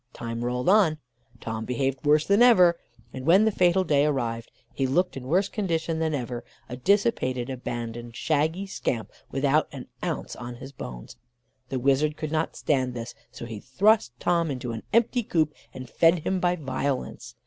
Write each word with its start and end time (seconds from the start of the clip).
Time 0.13 0.43
rolled 0.43 0.67
on, 0.67 0.97
Tom 1.39 1.63
behaved 1.63 2.03
worse 2.03 2.25
than 2.25 2.41
ever, 2.41 2.75
and 3.13 3.23
when 3.23 3.45
the 3.45 3.51
fatal 3.51 3.83
day 3.83 4.03
arrived 4.03 4.51
'he 4.73 4.87
looked 4.87 5.15
in 5.15 5.27
worse 5.27 5.47
condition 5.47 5.99
than 5.99 6.15
ever 6.15 6.43
a 6.67 6.75
dissipated, 6.75 7.51
abandoned, 7.51 8.15
shaggy 8.15 8.65
scamp, 8.65 9.11
without 9.29 9.67
an 9.71 9.87
ounce 10.03 10.35
on 10.35 10.55
his 10.55 10.71
bones.' 10.71 11.17
The 11.69 11.77
wizard 11.77 12.17
could 12.17 12.31
not 12.31 12.55
stand 12.55 12.95
this, 12.95 13.13
so 13.31 13.45
he 13.45 13.59
thrust 13.59 14.13
Tom 14.19 14.49
into 14.49 14.71
an 14.71 14.81
empty 14.91 15.21
coop 15.21 15.53
and 15.71 15.87
fed 15.87 16.23
him 16.25 16.39
by 16.39 16.55
violence. 16.55 17.35